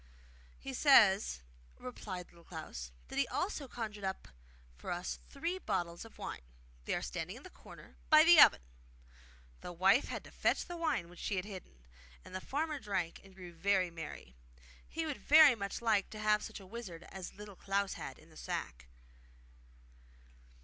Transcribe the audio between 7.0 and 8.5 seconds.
standing in the corner by the